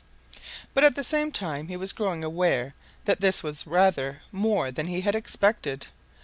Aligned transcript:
But 0.73 0.83
at 0.83 0.95
the 0.95 1.03
same 1.03 1.31
time 1.31 1.67
he 1.67 1.77
was 1.77 1.91
growing 1.91 2.23
aware 2.23 2.73
that 3.05 3.21
this 3.21 3.43
was 3.43 3.67
rather 3.67 4.23
more 4.31 4.71
than 4.71 4.87
he 4.87 5.01
had 5.01 5.13
expected. 5.13 5.85